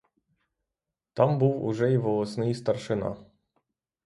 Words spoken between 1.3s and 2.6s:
був уже і волосний